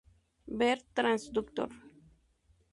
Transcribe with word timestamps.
Ver 0.61 0.77
transductor. 0.99 1.69